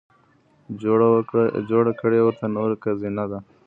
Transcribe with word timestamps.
جوړه 1.69 1.89
کړې 2.01 2.19
ورته 2.25 2.45
نورو 2.55 2.75
که 2.83 2.89
زينه 2.99 3.25
ده 3.31 3.39